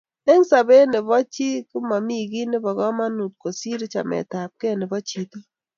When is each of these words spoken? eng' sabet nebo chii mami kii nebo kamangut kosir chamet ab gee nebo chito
eng' 0.31 0.47
sabet 0.49 0.85
nebo 0.91 1.15
chii 1.33 1.57
mami 1.89 2.17
kii 2.31 2.49
nebo 2.51 2.69
kamangut 2.79 3.33
kosir 3.41 3.81
chamet 3.93 4.31
ab 4.41 4.51
gee 4.59 4.77
nebo 4.79 4.97
chito 5.07 5.39